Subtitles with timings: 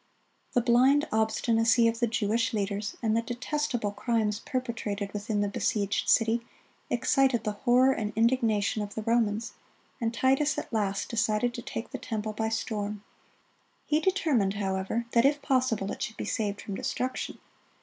[0.53, 6.09] The blind obstinacy of the Jewish leaders, and the detestable crimes perpetrated within the besieged
[6.09, 6.41] city,
[6.89, 9.53] excited the horror and indignation of the Romans,
[10.01, 13.03] and Titus at last decided to take the temple by storm.
[13.85, 17.37] He determined, however, that if possible it should be saved from destruction.